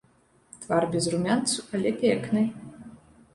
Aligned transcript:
Твар 0.63 0.87
без 0.95 1.09
румянцу, 1.13 1.59
але 1.81 1.93
пекны. 2.01 2.43